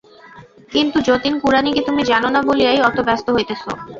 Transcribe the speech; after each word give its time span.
কিন্তু 0.71 0.97
যতীন, 1.07 1.33
কুড়ানিকে 1.39 1.81
তুমি 1.87 2.01
জান 2.03 2.23
না 2.27 2.41
বলিয়াই 2.47 2.79
অত 2.87 2.97
ব্যস্ত 3.07 3.27
হইতেছ। 3.35 3.63